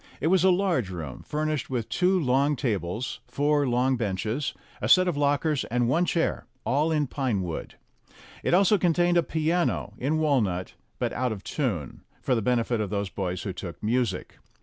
It 0.19 0.27
was 0.33 0.43
a 0.43 0.49
large 0.49 0.89
room, 0.89 1.21
furnished 1.27 1.69
with 1.69 1.87
two 1.87 2.19
long 2.19 2.55
tables, 2.55 3.19
four 3.27 3.67
long 3.67 3.97
benches, 3.97 4.55
a 4.81 4.89
set 4.89 5.07
of 5.07 5.15
lockers, 5.15 5.63
and 5.65 5.87
one 5.87 6.05
chair 6.05 6.47
all 6.65 6.91
in 6.91 7.05
pine 7.05 7.43
wood. 7.43 7.75
It 8.41 8.55
also 8.55 8.79
contained 8.79 9.17
a 9.17 9.21
piano, 9.21 9.93
in 9.99 10.17
walnut, 10.17 10.73
but 10.97 11.13
out 11.13 11.31
of 11.31 11.43
tune, 11.43 12.01
for 12.19 12.33
the 12.33 12.41
benefit 12.41 12.81
of 12.81 12.89
those 12.89 13.09
boys 13.11 13.43
who 13.43 13.53
took 13.53 13.83
music. 13.83 14.39